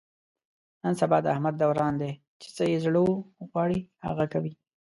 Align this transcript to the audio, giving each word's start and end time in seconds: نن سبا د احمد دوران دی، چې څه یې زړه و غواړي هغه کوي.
نن 0.83 0.93
سبا 1.01 1.17
د 1.21 1.25
احمد 1.33 1.55
دوران 1.61 1.93
دی، 2.01 2.11
چې 2.41 2.47
څه 2.55 2.63
یې 2.71 2.77
زړه 2.85 2.99
و 3.03 3.09
غواړي 3.49 3.79
هغه 4.07 4.25
کوي. 4.33 4.53